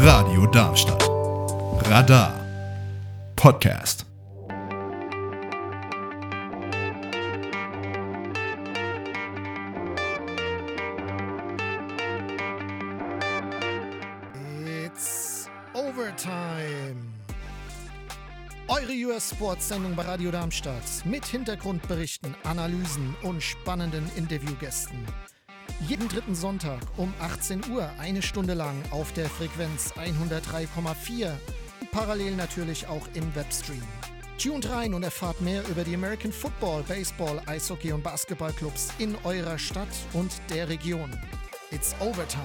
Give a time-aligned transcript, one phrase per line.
[0.00, 1.08] Radio Darmstadt.
[1.90, 2.32] Radar.
[3.34, 4.06] Podcast.
[14.64, 16.94] It's Overtime.
[18.68, 20.74] Eure US Sports Sendung bei Radio Darmstadt
[21.06, 25.04] mit Hintergrundberichten, Analysen und spannenden Interviewgästen.
[25.86, 31.30] Jeden dritten Sonntag um 18 Uhr eine Stunde lang auf der Frequenz 103,4.
[31.92, 33.82] Parallel natürlich auch im Webstream.
[34.42, 39.56] Tuned rein und erfahrt mehr über die American Football, Baseball, Eishockey und Basketballclubs in eurer
[39.56, 41.10] Stadt und der Region.
[41.70, 42.42] It's Overtime.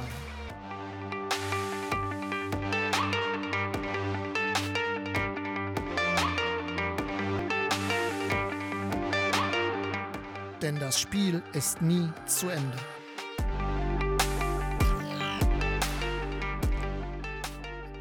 [10.61, 12.77] Denn das Spiel ist nie zu Ende.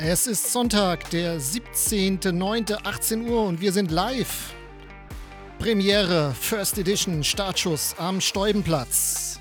[0.04, 4.52] Es ist Sonntag, der 17.09.18 Uhr und wir sind live.
[5.60, 9.38] Premiere, First Edition, Startschuss am Stäubenplatz.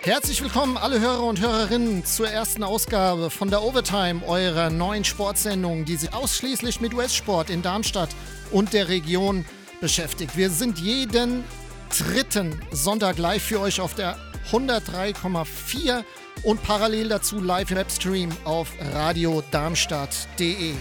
[0.00, 5.84] Herzlich willkommen alle Hörer und Hörerinnen zur ersten Ausgabe von der Overtime, eurer neuen Sportsendung,
[5.84, 8.08] die sich ausschließlich mit US-Sport in Darmstadt
[8.50, 9.44] und der Region
[9.82, 10.34] beschäftigt.
[10.34, 11.44] Wir sind jeden
[11.90, 14.16] dritten Sonntag live für euch auf der
[14.50, 16.04] 103,4
[16.42, 20.74] und parallel dazu live im Webstream auf radiodarmstadt.de.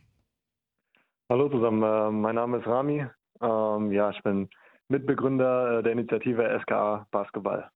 [1.30, 3.06] Hallo zusammen, äh, mein Name ist Rami.
[3.40, 4.50] Ähm, ja, ich bin
[4.90, 7.70] Mitbegründer äh, der Initiative SKA Basketball.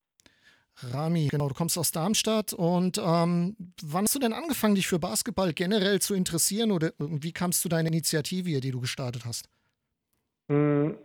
[0.80, 5.00] Rami, genau, du kommst aus Darmstadt und ähm, wann hast du denn angefangen, dich für
[5.00, 9.50] Basketball generell zu interessieren oder wie kamst du deine Initiative, die du gestartet hast?
[10.50, 10.98] Mhm.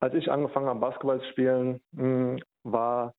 [0.00, 3.14] Als ich angefangen habe, Basketball zu spielen, mh, war,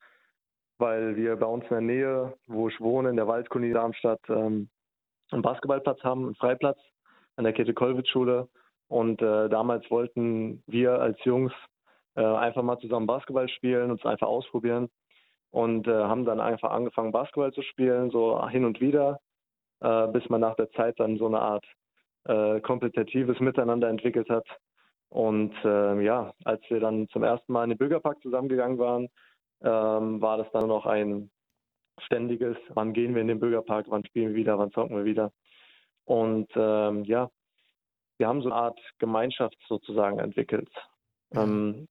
[0.79, 4.67] weil wir bei uns in der Nähe, wo ich wohne, in der Waldkolonie Darmstadt, ähm,
[5.29, 6.79] einen Basketballplatz haben, einen Freiplatz
[7.35, 8.49] an der Käthe-Kollwitz-Schule.
[8.87, 11.53] Und äh, damals wollten wir als Jungs
[12.16, 14.89] äh, einfach mal zusammen Basketball spielen, uns einfach ausprobieren
[15.51, 19.19] und äh, haben dann einfach angefangen, Basketball zu spielen, so hin und wieder,
[19.81, 21.66] äh, bis man nach der Zeit dann so eine Art
[22.25, 24.47] äh, kompetitives Miteinander entwickelt hat.
[25.09, 29.09] Und äh, ja, als wir dann zum ersten Mal in den Bürgerpark zusammengegangen waren,
[29.61, 31.29] ähm, war das dann noch ein
[32.05, 35.33] ständiges, wann gehen wir in den Bürgerpark, wann spielen wir wieder, wann zocken wir wieder.
[36.05, 37.29] Und ähm, ja,
[38.17, 40.69] wir haben so eine Art Gemeinschaft sozusagen entwickelt.
[41.33, 41.88] Ähm,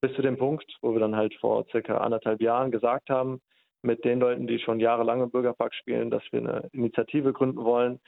[0.00, 3.40] bis zu dem Punkt, wo wir dann halt vor circa anderthalb Jahren gesagt haben,
[3.82, 8.00] mit den Leuten, die schon jahrelang im Bürgerpark spielen, dass wir eine Initiative gründen wollen,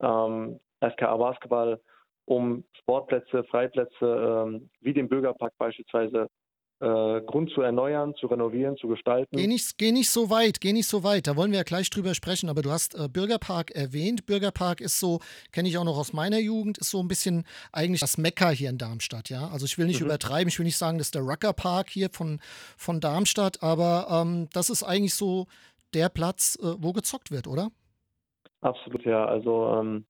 [0.00, 1.80] ähm, SKA Basketball,
[2.26, 6.28] um Sportplätze, Freiplätze ähm, wie den Bürgerpark beispielsweise
[6.80, 9.34] äh, Grund zu erneuern, zu renovieren, zu gestalten.
[9.34, 11.26] Geh nicht, geh nicht so weit, geh nicht so weit.
[11.26, 12.50] Da wollen wir ja gleich drüber sprechen.
[12.50, 14.26] Aber du hast äh, Bürgerpark erwähnt.
[14.26, 15.20] Bürgerpark ist so,
[15.52, 18.68] kenne ich auch noch aus meiner Jugend, ist so ein bisschen eigentlich das Mekka hier
[18.68, 19.30] in Darmstadt.
[19.30, 20.06] Ja, also ich will nicht mhm.
[20.06, 20.48] übertreiben.
[20.48, 22.40] Ich will nicht sagen, das ist der Ruckerpark hier von,
[22.76, 23.62] von Darmstadt.
[23.62, 25.46] Aber ähm, das ist eigentlich so
[25.94, 27.70] der Platz, äh, wo gezockt wird, oder?
[28.60, 29.24] Absolut, ja.
[29.24, 30.04] Also ähm,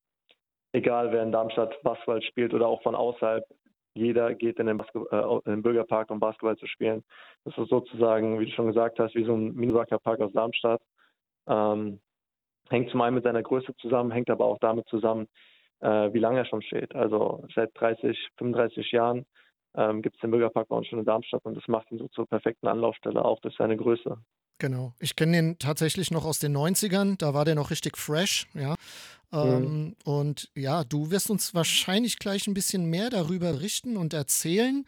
[0.73, 3.45] egal, wer in Darmstadt Basketball spielt oder auch von außerhalb,
[3.97, 7.03] jeder geht in den, äh, in den, Bürgerpark, um Basketball zu spielen.
[7.45, 10.83] Das ist sozusagen, wie du schon gesagt hast, wie so ein Mini-Park aus Darmstadt.
[11.49, 12.01] Ähm,
[12.69, 15.29] hängt zum einen mit seiner Größe zusammen, hängt aber auch damit zusammen,
[15.81, 16.95] äh, wie lange er schon steht.
[16.95, 19.27] Also seit 30, 35 Jahren
[19.77, 22.09] ähm, gibt es den Bürgerpark bei uns schon in Darmstadt und das macht ihn so
[22.09, 24.19] zur perfekten Anlaufstelle, auch durch seine Größe.
[24.59, 24.95] Genau.
[25.01, 27.19] Ich kenne den tatsächlich noch aus den 90ern.
[27.19, 28.75] Da war der noch richtig fresh, ja.
[29.33, 29.97] Ähm, mhm.
[30.05, 34.87] Und ja, du wirst uns wahrscheinlich gleich ein bisschen mehr darüber berichten und erzählen,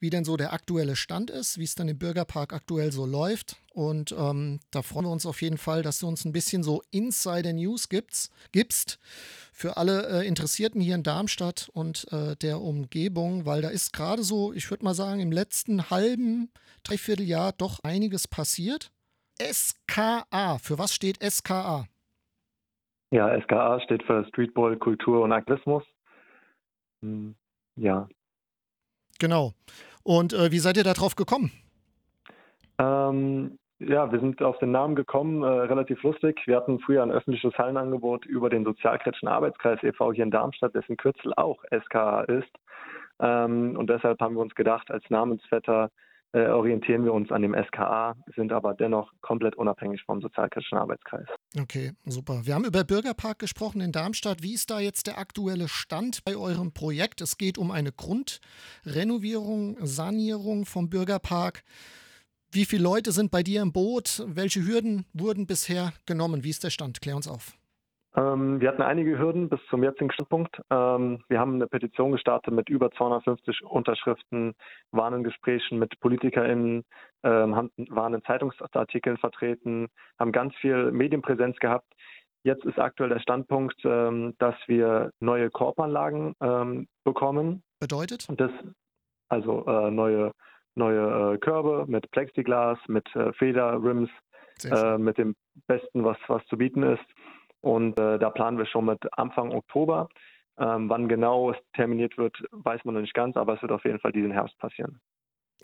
[0.00, 3.56] wie denn so der aktuelle Stand ist, wie es dann im Bürgerpark aktuell so läuft.
[3.72, 6.82] Und ähm, da freuen wir uns auf jeden Fall, dass du uns ein bisschen so
[6.90, 8.98] Insider News gibst, gibst
[9.52, 14.24] für alle äh, Interessierten hier in Darmstadt und äh, der Umgebung, weil da ist gerade
[14.24, 16.50] so, ich würde mal sagen, im letzten halben,
[16.82, 18.90] dreiviertel Jahr doch einiges passiert.
[19.40, 21.86] SKA, für was steht SKA?
[23.10, 25.82] Ja, SKA steht für Streetball, Kultur und Aktivismus.
[27.02, 27.34] Hm,
[27.76, 28.08] ja.
[29.18, 29.52] Genau.
[30.04, 31.50] Und äh, wie seid ihr darauf gekommen?
[32.78, 36.40] Ähm, ja, wir sind auf den Namen gekommen, äh, relativ lustig.
[36.46, 40.12] Wir hatten früher ein öffentliches Hallenangebot über den Sozialkritischen Arbeitskreis e.V.
[40.12, 42.50] hier in Darmstadt, dessen Kürzel auch SKA ist.
[43.18, 45.90] Ähm, und deshalb haben wir uns gedacht, als Namensvetter
[46.32, 51.26] äh, orientieren wir uns an dem SKA, sind aber dennoch komplett unabhängig vom sozialkritischen Arbeitskreis.
[51.58, 52.42] Okay, super.
[52.44, 54.42] Wir haben über Bürgerpark gesprochen in Darmstadt.
[54.42, 57.20] Wie ist da jetzt der aktuelle Stand bei eurem Projekt?
[57.20, 61.62] Es geht um eine Grundrenovierung, Sanierung vom Bürgerpark.
[62.52, 64.24] Wie viele Leute sind bei dir im Boot?
[64.26, 66.44] Welche Hürden wurden bisher genommen?
[66.44, 67.00] Wie ist der Stand?
[67.00, 67.59] Klär uns auf.
[68.16, 70.60] Ähm, wir hatten einige Hürden bis zum jetzigen Standpunkt.
[70.70, 74.54] Ähm, wir haben eine Petition gestartet mit über 250 Unterschriften,
[74.90, 76.84] waren in Gesprächen mit PolitikerInnen,
[77.22, 81.86] ähm, haben, waren in Zeitungsartikeln vertreten, haben ganz viel Medienpräsenz gehabt.
[82.42, 87.62] Jetzt ist aktuell der Standpunkt, ähm, dass wir neue Korbanlagen ähm, bekommen.
[87.78, 88.26] Bedeutet?
[88.36, 88.50] Das,
[89.28, 90.32] also äh, neue,
[90.74, 94.10] neue äh, Körbe mit Plexiglas, mit äh, Federrims,
[94.64, 95.36] äh, mit dem
[95.68, 97.04] Besten, was, was zu bieten ist.
[97.60, 100.08] Und äh, da planen wir schon mit Anfang Oktober.
[100.58, 103.84] Ähm, wann genau es terminiert wird, weiß man noch nicht ganz, aber es wird auf
[103.84, 105.00] jeden Fall diesen Herbst passieren.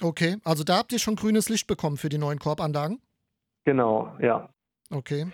[0.02, 3.00] Okay, also da habt ihr schon grünes Licht bekommen für die neuen Korbanlagen?
[3.64, 4.48] Genau, ja.
[4.90, 5.26] Okay.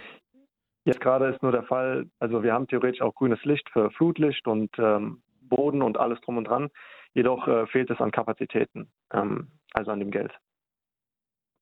[0.85, 4.47] Jetzt gerade ist nur der Fall, also wir haben theoretisch auch grünes Licht für Flutlicht
[4.47, 6.71] und ähm, Boden und alles drum und dran.
[7.15, 10.33] Jedoch äh, fehlt es an Kapazitäten, ähm, also an dem Geld.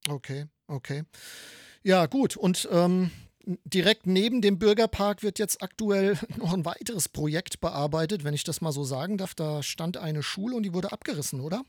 [0.09, 1.03] Okay, okay.
[1.83, 2.37] Ja, gut.
[2.37, 3.11] Und ähm,
[3.45, 8.61] direkt neben dem Bürgerpark wird jetzt aktuell noch ein weiteres Projekt bearbeitet, wenn ich das
[8.61, 9.35] mal so sagen darf.
[9.35, 11.63] Da stand eine Schule und die wurde abgerissen, oder?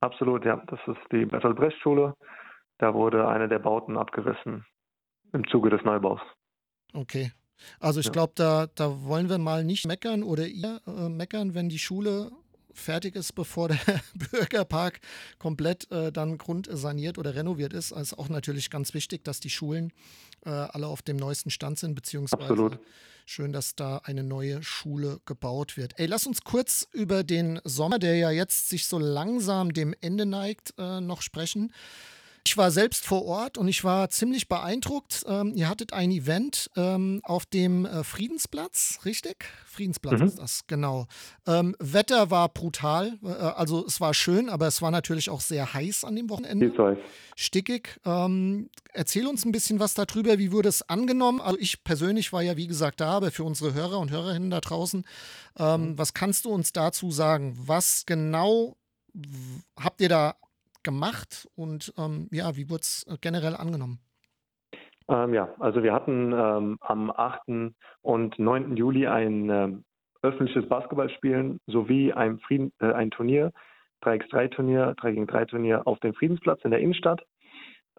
[0.00, 0.62] Absolut, ja.
[0.66, 2.14] Das ist die Bertolt Brecht Schule.
[2.78, 4.64] Da wurde eine der Bauten abgerissen
[5.32, 6.20] im Zuge des Neubaus.
[6.92, 7.32] Okay.
[7.80, 8.12] Also ich ja.
[8.12, 12.30] glaube, da, da wollen wir mal nicht meckern oder ihr äh, meckern, wenn die Schule
[12.78, 13.78] fertig ist, bevor der
[14.30, 15.00] Bürgerpark
[15.38, 17.92] komplett äh, dann grundsaniert oder renoviert ist.
[17.92, 19.92] Also ist auch natürlich ganz wichtig, dass die Schulen
[20.44, 22.78] äh, alle auf dem neuesten Stand sind, beziehungsweise Absolut.
[23.24, 25.98] schön, dass da eine neue Schule gebaut wird.
[25.98, 30.26] Ey, lass uns kurz über den Sommer, der ja jetzt sich so langsam dem Ende
[30.26, 31.72] neigt, äh, noch sprechen.
[32.46, 35.24] Ich war selbst vor Ort und ich war ziemlich beeindruckt.
[35.26, 39.46] Ähm, ihr hattet ein Event ähm, auf dem äh, Friedensplatz, richtig?
[39.66, 40.26] Friedensplatz mhm.
[40.26, 41.08] ist das, genau.
[41.44, 45.74] Ähm, Wetter war brutal, äh, also es war schön, aber es war natürlich auch sehr
[45.74, 46.66] heiß an dem Wochenende.
[47.34, 47.98] Stickig.
[48.04, 50.38] Ähm, erzähl uns ein bisschen was darüber.
[50.38, 51.40] Wie wurde es angenommen?
[51.40, 54.60] Also ich persönlich war ja wie gesagt da, aber für unsere Hörer und Hörerinnen da
[54.60, 55.04] draußen,
[55.58, 55.98] ähm, mhm.
[55.98, 57.58] was kannst du uns dazu sagen?
[57.58, 58.76] Was genau
[59.76, 60.36] habt ihr da
[60.86, 63.98] gemacht und ähm, ja, wie wurde es äh, generell angenommen?
[65.08, 67.74] Ähm, ja, also wir hatten ähm, am 8.
[68.00, 68.76] und 9.
[68.76, 69.84] Juli ein ähm,
[70.22, 73.52] öffentliches Basketballspielen sowie ein, Frieden, äh, ein Turnier,
[74.02, 77.22] 3x3-Turnier, 3 gegen 3 Turnier auf dem Friedensplatz in der Innenstadt.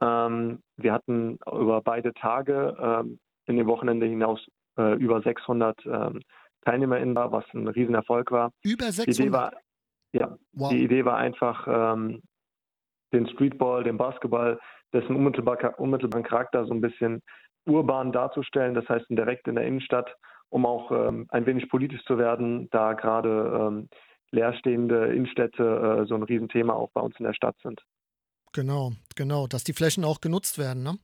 [0.01, 4.39] Ähm, wir hatten über beide Tage ähm, in dem Wochenende hinaus
[4.77, 6.21] äh, über 600 ähm,
[6.65, 8.51] TeilnehmerInnen da, was ein Riesenerfolg war.
[8.63, 9.07] Über 600?
[9.07, 9.53] Die Idee war,
[10.13, 10.69] ja, wow.
[10.69, 12.21] die Idee war einfach, ähm,
[13.13, 14.59] den Streetball, den Basketball,
[14.93, 17.21] dessen unmittelbar, unmittelbaren Charakter so ein bisschen
[17.65, 20.15] urban darzustellen, das heißt direkt in der Innenstadt,
[20.49, 23.89] um auch ähm, ein wenig politisch zu werden, da gerade ähm,
[24.31, 25.63] leerstehende Innenstädte
[26.03, 27.81] äh, so ein Riesenthema auch bei uns in der Stadt sind.
[28.53, 30.97] Genau, genau, dass die Flächen auch genutzt werden, ne?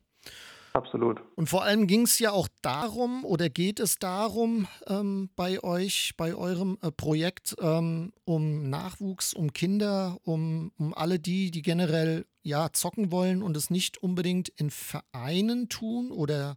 [0.74, 1.22] Absolut.
[1.36, 6.14] Und vor allem ging es ja auch darum oder geht es darum ähm, bei euch,
[6.16, 12.26] bei eurem äh, Projekt ähm, um Nachwuchs, um Kinder, um, um alle die, die generell
[12.42, 16.56] ja zocken wollen und es nicht unbedingt in Vereinen tun oder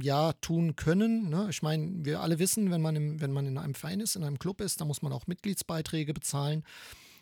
[0.00, 1.28] ja tun können.
[1.28, 1.48] Ne?
[1.50, 4.24] Ich meine, wir alle wissen, wenn man, im, wenn man in einem Verein ist, in
[4.24, 6.64] einem Club ist, dann muss man auch Mitgliedsbeiträge bezahlen.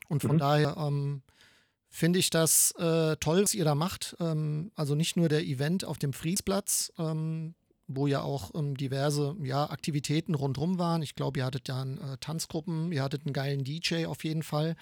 [0.09, 0.39] Und von mhm.
[0.39, 1.23] daher ähm,
[1.95, 4.17] finde ich das äh, toll, was ihr da macht.
[4.19, 7.55] Ähm, also nicht nur der Event auf dem Friedensplatz, ähm,
[7.87, 11.03] wo ja auch ähm, diverse ja, Aktivitäten rundherum waren.
[11.03, 14.75] Ich glaube, ihr hattet ja äh, Tanzgruppen, ihr hattet einen geilen DJ auf jeden Fall.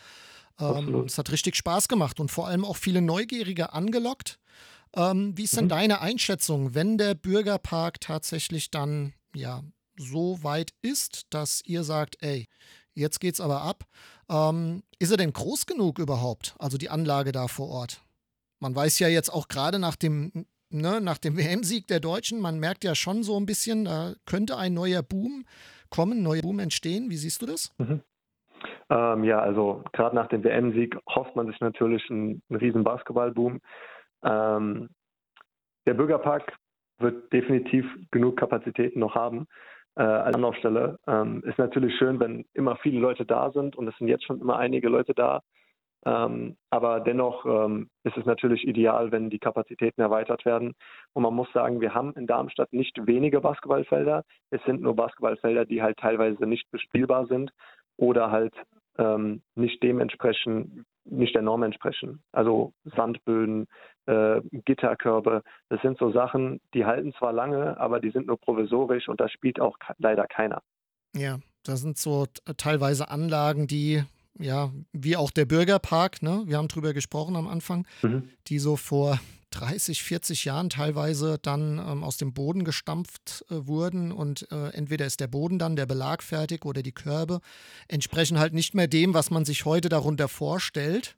[0.59, 4.39] Ähm, es hat richtig Spaß gemacht und vor allem auch viele Neugierige angelockt.
[4.97, 5.71] Ähm, wie ist denn mhm.
[5.71, 9.63] deine Einschätzung, wenn der Bürgerpark tatsächlich dann ja
[9.99, 12.49] so weit ist, dass ihr sagt, ey,
[12.95, 13.85] jetzt geht's aber ab.
[14.33, 16.55] Ähm, ist er denn groß genug überhaupt?
[16.59, 18.01] Also die Anlage da vor Ort?
[18.61, 22.85] Man weiß ja jetzt auch gerade nach dem, ne, dem WM-Sieg der Deutschen, man merkt
[22.85, 25.45] ja schon so ein bisschen, da könnte ein neuer Boom
[25.91, 27.11] kommen, ein neuer Boom entstehen.
[27.11, 27.75] Wie siehst du das?
[27.79, 28.01] Mhm.
[28.89, 33.61] Ähm, ja, also gerade nach dem WM-Sieg hofft man sich natürlich einen, einen riesen Basketball-Boom.
[34.25, 34.89] Ähm,
[35.87, 36.57] der Bürgerpark
[36.99, 39.47] wird definitiv genug Kapazitäten noch haben
[39.97, 40.99] äh, als Anlaufstelle.
[41.07, 44.41] Ähm, ist natürlich schön, wenn immer viele Leute da sind und es sind jetzt schon
[44.41, 45.43] immer einige Leute da.
[46.05, 50.75] Ähm, aber dennoch ähm, ist es natürlich ideal, wenn die Kapazitäten erweitert werden.
[51.13, 54.25] Und man muss sagen, wir haben in Darmstadt nicht wenige Basketballfelder.
[54.51, 57.53] Es sind nur Basketballfelder, die halt teilweise nicht bespielbar sind
[57.97, 58.55] oder halt
[58.99, 62.23] ähm, nicht dem entsprechen, nicht der Norm entsprechen.
[62.33, 63.67] Also Sandböden,
[64.07, 69.09] äh, Gitterkörbe, das sind so Sachen, die halten zwar lange, aber die sind nur provisorisch
[69.09, 70.63] und da spielt auch leider keiner.
[71.15, 74.03] Ja, das sind so teilweise Anlagen, die
[74.39, 76.43] ja, wie auch der Bürgerpark, ne?
[76.47, 78.29] wir haben drüber gesprochen am Anfang, mhm.
[78.49, 79.21] die so vor
[79.53, 85.07] 30, 40 Jahren teilweise dann ähm, aus dem Boden gestampft äh, wurden und äh, entweder
[85.07, 87.41] ist der Boden dann der Belag fertig oder die Körbe
[87.89, 91.17] entsprechen halt nicht mehr dem, was man sich heute darunter vorstellt.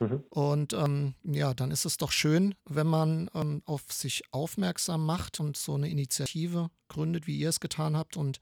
[0.00, 0.24] Mhm.
[0.30, 5.40] Und ähm, ja, dann ist es doch schön, wenn man ähm, auf sich aufmerksam macht
[5.40, 8.40] und so eine Initiative gründet, wie ihr es getan habt und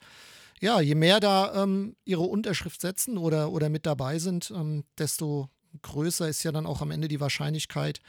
[0.65, 5.51] ja, je mehr da ähm, ihre Unterschrift setzen oder, oder mit dabei sind, ähm, desto
[5.83, 8.01] größer ist ja dann auch am Ende die Wahrscheinlichkeit,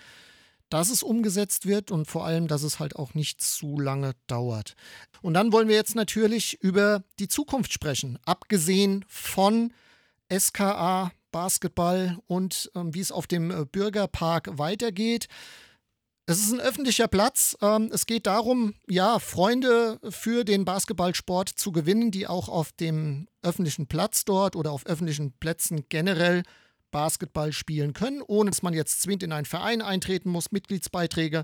[0.69, 4.75] dass es umgesetzt wird und vor allem, dass es halt auch nicht zu lange dauert.
[5.21, 9.73] Und dann wollen wir jetzt natürlich über die Zukunft sprechen, abgesehen von
[10.31, 15.27] SKA Basketball und ähm, wie es auf dem äh, Bürgerpark weitergeht.
[16.27, 17.55] Es ist ein öffentlicher Platz.
[17.61, 23.27] Ähm, es geht darum, ja, Freunde für den Basketballsport zu gewinnen, die auch auf dem
[23.43, 26.41] öffentlichen Platz dort oder auf öffentlichen Plätzen generell
[26.89, 31.43] Basketball spielen können, ohne dass man jetzt zwingend in einen Verein eintreten muss, Mitgliedsbeiträge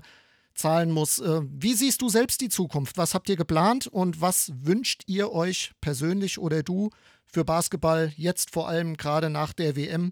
[0.54, 1.20] zahlen muss.
[1.20, 2.98] Äh, wie siehst du selbst die Zukunft?
[2.98, 6.90] Was habt ihr geplant und was wünscht ihr euch persönlich oder du
[7.24, 10.10] für Basketball jetzt vor allem gerade nach der WM?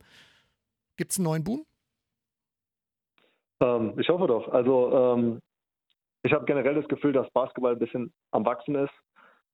[0.96, 1.66] Gibt es einen neuen Boom?
[3.60, 4.48] Ähm, ich hoffe doch.
[4.48, 5.40] Also ähm,
[6.22, 8.92] ich habe generell das Gefühl, dass Basketball ein bisschen am Wachsen ist,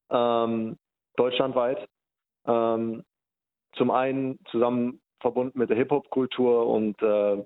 [0.09, 0.77] ähm,
[1.15, 1.87] deutschlandweit.
[2.45, 3.03] Ähm,
[3.73, 7.43] zum einen zusammen verbunden mit der Hip-Hop-Kultur und äh,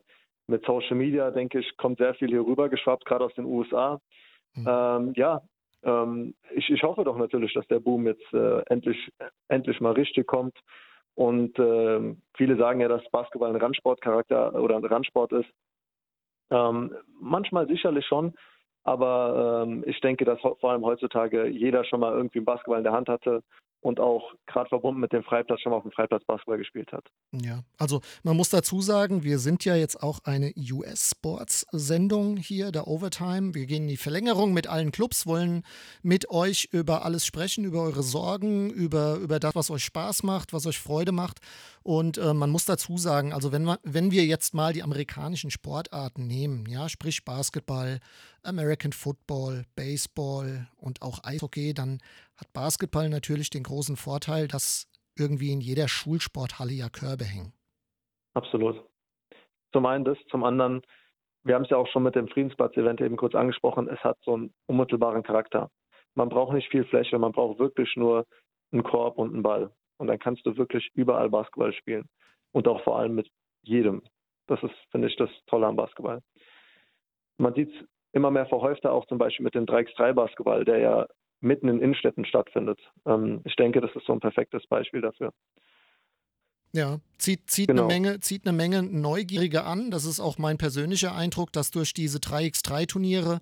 [0.48, 4.00] mit Social Media, denke ich, kommt sehr viel hier rüber geschwappt, gerade aus den USA.
[4.56, 4.66] Mhm.
[4.68, 5.42] Ähm, ja,
[5.84, 9.12] ähm, ich, ich, hoffe doch natürlich, dass der Boom jetzt äh, endlich,
[9.48, 10.58] endlich mal richtig kommt.
[11.16, 15.50] Und äh, viele sagen ja, dass Basketball ein Randsportcharakter oder ein Randsport ist.
[16.52, 18.34] Ähm, manchmal sicherlich schon,
[18.84, 22.84] aber ähm, ich denke, dass vor allem heutzutage jeder schon mal irgendwie einen Basketball in
[22.84, 23.42] der Hand hatte
[23.82, 27.04] und auch gerade verbunden mit dem Freiplatz schon mal auf dem Freiplatz Basketball gespielt hat.
[27.32, 32.88] Ja, also man muss dazu sagen, wir sind ja jetzt auch eine US-Sports-Sendung hier, der
[32.88, 33.56] Overtime.
[33.56, 35.64] Wir gehen in die Verlängerung mit allen Clubs, wollen
[36.04, 40.54] mit euch über alles sprechen, über eure Sorgen, über, über das, was euch Spaß macht,
[40.54, 41.40] was euch Freude macht.
[41.84, 46.28] Und äh, man muss dazu sagen, also wenn, wenn wir jetzt mal die amerikanischen Sportarten
[46.28, 48.00] nehmen, ja, sprich Basketball,
[48.44, 52.00] American Football, Baseball und auch Eishockey, dann
[52.42, 57.54] hat Basketball natürlich den großen Vorteil, dass irgendwie in jeder Schulsporthalle ja Körbe hängen.
[58.34, 58.84] Absolut.
[59.74, 60.82] Zum einen das, zum anderen,
[61.44, 64.34] wir haben es ja auch schon mit dem Friedensplatz-Event eben kurz angesprochen, es hat so
[64.34, 65.70] einen unmittelbaren Charakter.
[66.16, 68.26] Man braucht nicht viel Fläche, man braucht wirklich nur
[68.72, 69.72] einen Korb und einen Ball.
[69.98, 72.10] Und dann kannst du wirklich überall Basketball spielen.
[72.52, 73.30] Und auch vor allem mit
[73.62, 74.02] jedem.
[74.48, 76.22] Das ist, finde ich, das Tolle am Basketball.
[77.38, 81.08] Man sieht es immer mehr verhäufter auch zum Beispiel mit dem 3x3-Basketball, der ja
[81.42, 82.80] mitten in Innenstädten stattfindet.
[83.06, 85.34] Ähm, ich denke, das ist so ein perfektes Beispiel dafür.
[86.74, 87.84] Ja, zieht, zieht, genau.
[87.84, 89.92] eine Menge, zieht eine Menge Neugierige an.
[89.92, 93.40] Das ist auch mein persönlicher Eindruck, dass durch diese 3x3-Turniere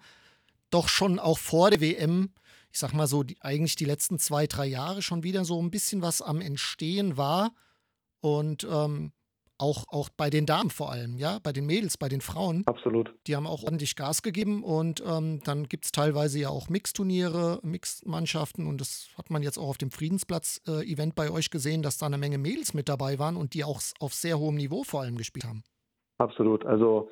[0.72, 2.32] doch schon auch vor der WM,
[2.72, 5.70] ich sag mal so, die, eigentlich die letzten zwei, drei Jahre schon wieder so ein
[5.70, 7.52] bisschen was am Entstehen war.
[8.22, 9.12] Und ähm,
[9.60, 12.64] auch, auch bei den Damen vor allem, ja, bei den Mädels, bei den Frauen.
[12.66, 13.14] Absolut.
[13.28, 17.60] Die haben auch ordentlich Gas gegeben und ähm, dann gibt es teilweise ja auch Mixturniere,
[17.62, 21.98] Mixmannschaften und das hat man jetzt auch auf dem Friedensplatz-Event äh, bei euch gesehen, dass
[21.98, 25.02] da eine Menge Mädels mit dabei waren und die auch auf sehr hohem Niveau vor
[25.02, 25.64] allem gespielt haben.
[26.18, 26.66] Absolut.
[26.66, 27.10] Also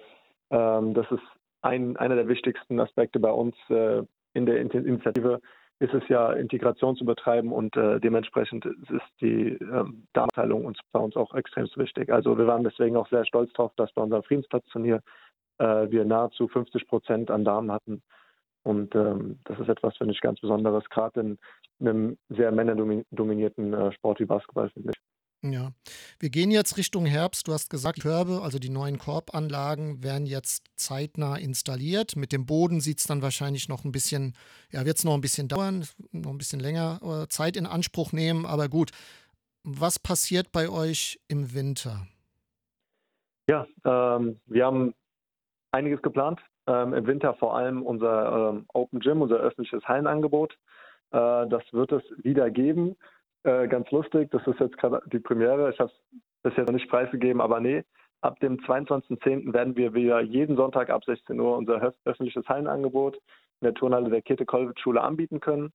[0.50, 1.24] ähm, das ist
[1.62, 5.42] ein, einer der wichtigsten Aspekte bei uns äh, in der Initiative,
[5.80, 11.00] ist es ja, Integration zu betreiben und äh, dementsprechend ist die ähm, Darmteilung uns bei
[11.00, 12.12] uns auch extrem wichtig.
[12.12, 15.02] Also wir waren deswegen auch sehr stolz darauf, dass bei unserem Friedensplatz-Turnier
[15.60, 18.02] äh, wir nahezu 50 Prozent an Damen hatten.
[18.64, 21.38] Und ähm, das ist etwas, finde ich, ganz Besonderes, gerade in
[21.80, 25.07] einem sehr männerdominierten äh, Sport wie Basketball, finde ich.
[25.44, 25.72] Ja,
[26.20, 27.48] wir gehen jetzt Richtung Herbst.
[27.48, 32.15] Du hast gesagt, die Körbe, also die neuen Korbanlagen, werden jetzt zeitnah installiert.
[32.15, 34.36] Mit dem Boden sieht es dann wahrscheinlich noch ein bisschen,
[34.72, 38.13] ja, wird es noch ein bisschen dauern, noch ein bisschen länger äh, Zeit in Anspruch
[38.13, 38.48] nehmen.
[38.48, 38.91] Aber gut,
[39.63, 42.08] was passiert bei euch im Winter?
[43.48, 44.96] Ja, ähm, wir haben
[45.72, 46.39] einiges geplant.
[46.65, 50.53] Ähm, Im Winter vor allem unser ähm, Open Gym, unser öffentliches Hallenangebot.
[51.12, 52.98] Äh, das wird es wieder geben.
[53.48, 55.72] Äh, ganz lustig, das ist jetzt gerade die Premiere.
[55.72, 57.86] Ich habe es bisher noch nicht preisgegeben, aber nee,
[58.20, 59.54] ab dem 22.10.
[59.54, 64.22] werden wir wieder jeden Sonntag ab 16 Uhr unser öffentliches Hallenangebot in der Turnhalle der
[64.22, 65.72] Käthe-Kollwitz-Schule anbieten können.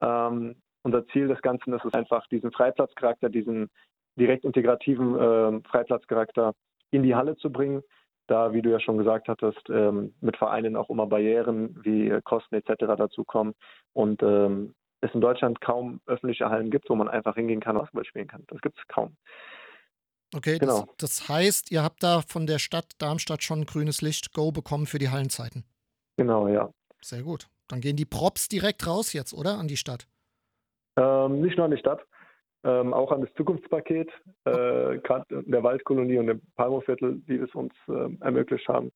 [0.00, 3.68] Ähm, unser Ziel des Ganzen ist es einfach, diesen Freiplatzcharakter, diesen
[4.18, 6.54] direkt integrativen äh, Freiplatzcharakter
[6.90, 7.82] in die Halle zu bringen.
[8.28, 12.54] Da, wie du ja schon gesagt hattest, ähm, mit Vereinen auch immer Barrieren wie Kosten
[12.54, 12.96] etc.
[12.96, 13.52] dazukommen
[13.92, 17.82] und ähm, es in Deutschland kaum öffentliche Hallen gibt, wo man einfach hingehen kann und
[17.82, 18.44] Basketball spielen kann.
[18.48, 19.16] Das gibt es kaum.
[20.34, 20.86] Okay, genau.
[20.98, 24.86] Das, das, heißt, ihr habt da von der Stadt Darmstadt schon grünes Licht Go bekommen
[24.86, 25.64] für die Hallenzeiten.
[26.16, 26.70] Genau, ja.
[27.02, 27.48] Sehr gut.
[27.68, 29.58] Dann gehen die Props direkt raus jetzt, oder?
[29.58, 30.08] An die Stadt?
[30.96, 32.04] Ähm, nicht nur an die Stadt,
[32.64, 34.10] ähm, auch an das Zukunftspaket,
[34.44, 38.90] äh, gerade der Waldkolonie und dem Palmoviertel, die es uns äh, ermöglicht haben.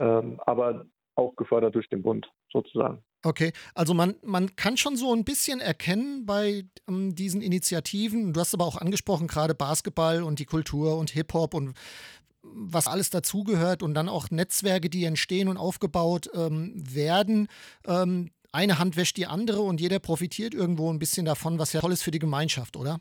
[0.00, 3.02] Ähm, aber auch gefördert durch den Bund sozusagen.
[3.24, 8.40] Okay, also man, man kann schon so ein bisschen erkennen bei ähm, diesen Initiativen, du
[8.40, 11.76] hast aber auch angesprochen, gerade Basketball und die Kultur und Hip-Hop und
[12.42, 17.48] was alles dazugehört und dann auch Netzwerke, die entstehen und aufgebaut ähm, werden.
[17.86, 21.80] Ähm, eine Hand wäscht die andere und jeder profitiert irgendwo ein bisschen davon, was ja
[21.80, 23.00] toll ist für die Gemeinschaft, oder?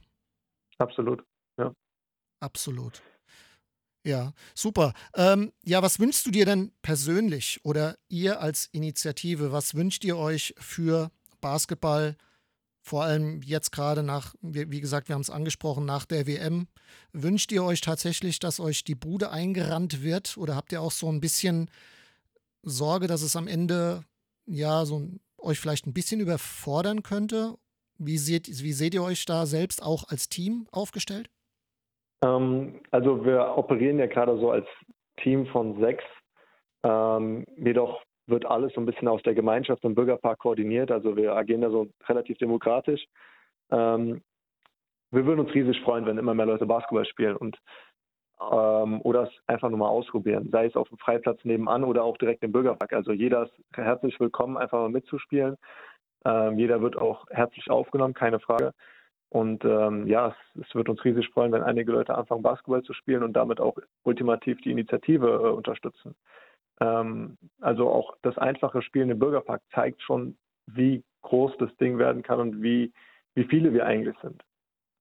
[0.80, 1.24] Absolut,
[1.58, 1.72] ja.
[2.40, 3.02] Absolut.
[4.08, 4.94] Ja, super.
[5.16, 9.52] Ähm, ja, was wünschst du dir denn persönlich oder ihr als Initiative?
[9.52, 11.12] Was wünscht ihr euch für
[11.42, 12.16] Basketball?
[12.80, 16.70] Vor allem jetzt gerade nach, wie, gesagt, wir haben es angesprochen, nach der WM.
[17.12, 20.38] Wünscht ihr euch tatsächlich, dass euch die Bude eingerannt wird?
[20.38, 21.70] Oder habt ihr auch so ein bisschen
[22.64, 24.06] Sorge, dass es am Ende
[24.46, 25.06] ja so
[25.38, 27.58] euch vielleicht ein bisschen überfordern könnte?
[27.98, 31.30] Wie seht, wie seht ihr euch da selbst auch als Team aufgestellt?
[32.24, 34.68] Ähm, also wir operieren ja gerade so als
[35.18, 36.04] Team von sechs.
[36.84, 40.92] Ähm, jedoch wird alles so ein bisschen aus der Gemeinschaft im Bürgerpark koordiniert.
[40.92, 43.04] Also wir agieren da so relativ demokratisch.
[43.72, 44.22] Ähm,
[45.12, 47.58] wir würden uns riesig freuen, wenn immer mehr Leute Basketball spielen und
[48.40, 52.18] ähm, oder es einfach nur mal ausprobieren, sei es auf dem Freiplatz nebenan oder auch
[52.18, 52.94] direkt im Bürgerpark.
[52.94, 55.56] Also jeder ist herzlich willkommen, einfach mal mitzuspielen.
[56.26, 58.74] Ähm, jeder wird auch herzlich aufgenommen, keine Frage.
[59.30, 62.94] Und ähm, ja, es, es, wird uns riesig freuen, wenn einige Leute anfangen, Basketball zu
[62.94, 66.16] spielen und damit auch ultimativ die Initiative äh, unterstützen.
[66.80, 72.24] Ähm, also auch das einfache Spielen im Bürgerpark zeigt schon, wie groß das Ding werden
[72.24, 72.94] kann und wie,
[73.36, 74.44] wie viele wir eigentlich sind.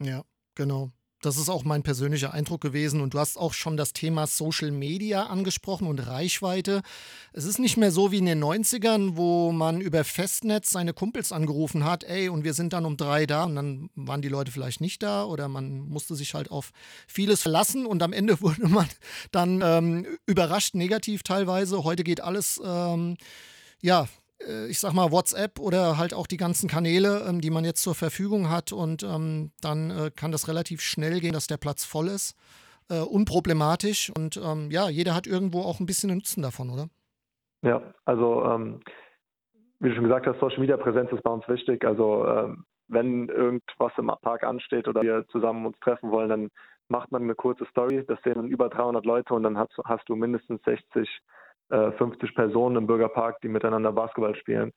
[0.01, 0.23] Ja,
[0.55, 0.91] genau.
[1.27, 3.01] Das ist auch mein persönlicher Eindruck gewesen.
[3.01, 6.83] Und du hast auch schon das Thema Social Media angesprochen und Reichweite.
[7.33, 11.33] Es ist nicht mehr so wie in den 90ern, wo man über Festnetz seine Kumpels
[11.33, 14.53] angerufen hat, ey, und wir sind dann um drei da und dann waren die Leute
[14.53, 16.71] vielleicht nicht da oder man musste sich halt auf
[17.09, 18.89] vieles verlassen und am Ende wurde man
[19.33, 21.83] dann ähm, überrascht, negativ teilweise.
[21.83, 23.17] Heute geht alles, ähm,
[23.81, 24.07] ja,
[24.69, 27.95] ich sag mal, WhatsApp oder halt auch die ganzen Kanäle, ähm, die man jetzt zur
[27.95, 28.73] Verfügung hat.
[28.73, 32.37] Und ähm, dann äh, kann das relativ schnell gehen, dass der Platz voll ist.
[32.89, 34.13] Äh, unproblematisch.
[34.17, 36.87] Und ähm, ja, jeder hat irgendwo auch ein bisschen Nutzen davon, oder?
[37.63, 38.81] Ja, also ähm,
[39.81, 41.85] wie du schon gesagt hast, Social Media Präsenz ist bei uns wichtig.
[41.85, 46.51] Also ähm, wenn irgendwas im Park ansteht oder wir zusammen uns treffen wollen, dann
[46.89, 48.05] macht man eine kurze Story.
[48.07, 51.09] Das sehen dann über 300 Leute und dann hast, hast du mindestens 60
[51.69, 54.73] 50 äh, Personen im Bürgerpark, die miteinander Basketball spielen.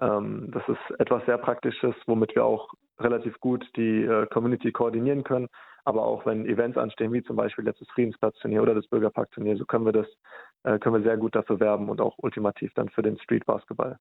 [0.00, 5.24] Ähm, das ist etwas sehr Praktisches, womit wir auch relativ gut die äh, Community koordinieren
[5.24, 5.48] können.
[5.84, 9.84] Aber auch wenn Events anstehen, wie zum Beispiel letztes Friedensplatzturnier oder das Bürgerparkturnier, so können
[9.84, 10.06] wir das,
[10.62, 13.98] äh, können wir sehr gut dafür werben und auch ultimativ dann für den Street Basketball.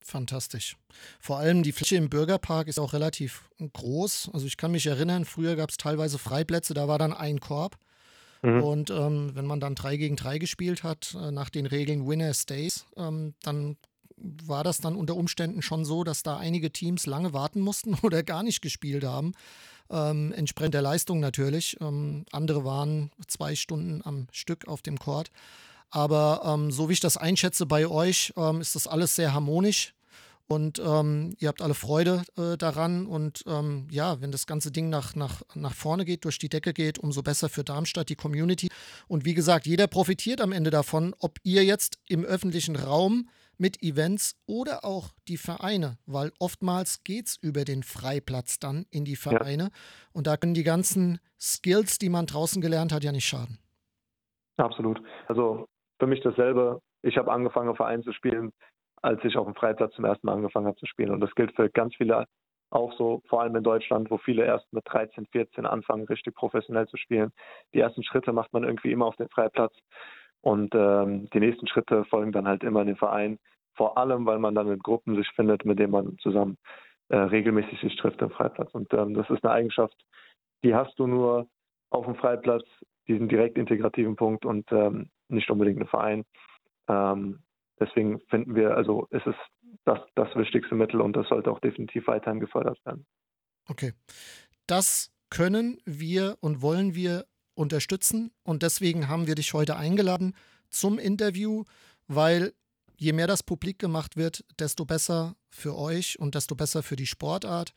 [0.00, 0.76] Fantastisch.
[1.20, 4.30] Vor allem die Fläche im Bürgerpark ist auch relativ groß.
[4.32, 7.76] Also ich kann mich erinnern, früher gab es teilweise Freiplätze, da war dann ein Korb.
[8.42, 8.62] Mhm.
[8.62, 12.32] Und ähm, wenn man dann 3 gegen 3 gespielt hat, äh, nach den Regeln Winner
[12.34, 13.76] Stays, ähm, dann
[14.16, 18.22] war das dann unter Umständen schon so, dass da einige Teams lange warten mussten oder
[18.22, 19.32] gar nicht gespielt haben.
[19.90, 21.76] Ähm, entsprechend der Leistung natürlich.
[21.80, 25.30] Ähm, andere waren zwei Stunden am Stück auf dem Court.
[25.90, 29.94] Aber ähm, so wie ich das einschätze bei euch, ähm, ist das alles sehr harmonisch.
[30.50, 33.06] Und ähm, ihr habt alle Freude äh, daran.
[33.06, 36.72] Und ähm, ja, wenn das ganze Ding nach, nach, nach vorne geht, durch die Decke
[36.72, 38.68] geht, umso besser für Darmstadt, die Community.
[39.08, 43.82] Und wie gesagt, jeder profitiert am Ende davon, ob ihr jetzt im öffentlichen Raum mit
[43.82, 49.16] Events oder auch die Vereine, weil oftmals geht es über den Freiplatz dann in die
[49.16, 49.64] Vereine.
[49.64, 49.70] Ja.
[50.12, 53.58] Und da können die ganzen Skills, die man draußen gelernt hat, ja nicht schaden.
[54.56, 55.02] Absolut.
[55.26, 55.66] Also
[55.98, 56.80] für mich dasselbe.
[57.02, 58.52] Ich habe angefangen, Verein zu spielen
[59.02, 61.10] als ich auf dem Freiplatz zum ersten Mal angefangen habe zu spielen.
[61.10, 62.26] Und das gilt für ganz viele
[62.70, 66.86] auch so, vor allem in Deutschland, wo viele erst mit 13, 14 anfangen, richtig professionell
[66.86, 67.32] zu spielen.
[67.72, 69.74] Die ersten Schritte macht man irgendwie immer auf dem Freiplatz
[70.42, 73.38] und ähm, die nächsten Schritte folgen dann halt immer in den Verein.
[73.74, 76.58] Vor allem, weil man dann in Gruppen sich findet, mit denen man zusammen
[77.08, 78.70] äh, regelmäßig sich trifft im Freiplatz.
[78.74, 79.96] Und ähm, das ist eine Eigenschaft,
[80.62, 81.48] die hast du nur
[81.90, 82.64] auf dem Freiplatz,
[83.06, 86.24] diesen direkt integrativen Punkt und ähm, nicht unbedingt einen Verein.
[86.88, 87.40] Ähm,
[87.80, 89.34] Deswegen finden wir, also ist es
[89.84, 93.06] das, das wichtigste Mittel und das sollte auch definitiv weiterhin gefördert werden.
[93.68, 93.92] Okay.
[94.66, 98.30] Das können wir und wollen wir unterstützen.
[98.42, 100.34] Und deswegen haben wir dich heute eingeladen
[100.70, 101.64] zum Interview,
[102.06, 102.52] weil
[102.96, 107.06] je mehr das publik gemacht wird, desto besser für euch und desto besser für die
[107.06, 107.72] Sportart.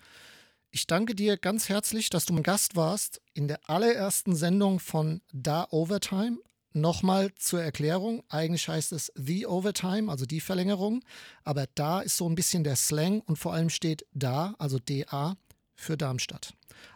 [0.71, 5.21] Ich danke dir ganz herzlich, dass du mein Gast warst in der allerersten Sendung von
[5.31, 6.37] Da Overtime.
[6.73, 11.03] Nochmal zur Erklärung, eigentlich heißt es The Overtime, also die Verlängerung,
[11.43, 15.35] aber da ist so ein bisschen der Slang und vor allem steht da, also DA,
[15.75, 16.53] für Darmstadt.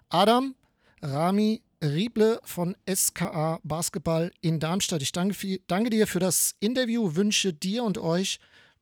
[0.09, 0.55] Adam,
[1.01, 5.01] Rami, Rieble von SKA Basketball in Darmstadt.
[5.01, 8.39] Ich danke, danke, dir für das Interview, wünsche dir und euch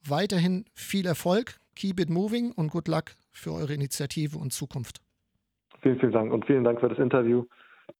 [0.07, 5.01] weiterhin viel Erfolg, keep it moving und good luck für eure Initiative und Zukunft.
[5.81, 7.45] Vielen, vielen Dank und vielen Dank für das Interview.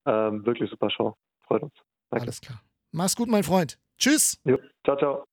[0.05, 1.15] Ähm, wirklich super Show.
[1.47, 1.73] Freut uns.
[2.09, 2.23] Danke.
[2.23, 2.61] Alles klar.
[2.93, 3.79] Mach's gut, mein Freund.
[3.97, 4.37] Tschüss.
[4.45, 4.57] Jo.
[4.85, 5.25] Ciao, ciao.